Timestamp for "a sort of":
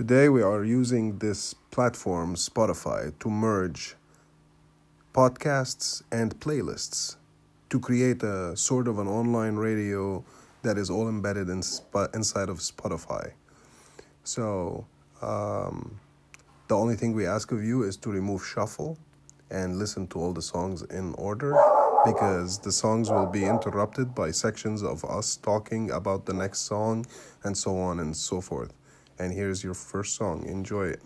8.22-8.98